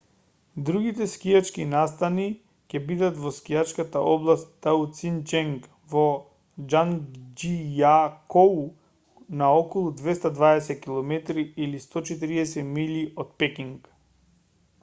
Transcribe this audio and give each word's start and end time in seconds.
другите 0.67 1.05
скијачки 1.09 1.65
настани 1.73 2.23
ќе 2.73 2.79
бидат 2.87 3.19
во 3.25 3.33
скијачката 3.39 4.01
област 4.13 4.49
таициченг 4.67 5.67
во 5.95 6.05
џангџијакоу 6.73 8.59
на 9.43 9.51
околу 9.63 9.95
220 10.03 10.79
km 10.87 11.43
140 11.89 12.71
милји 12.79 13.05
од 13.25 13.35
пекинг 13.45 13.93